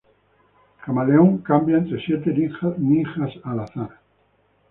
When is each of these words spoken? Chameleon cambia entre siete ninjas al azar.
Chameleon 0.83 1.37
cambia 1.43 1.77
entre 1.77 1.99
siete 2.03 2.33
ninjas 2.79 3.33
al 3.43 3.59
azar. 3.67 3.91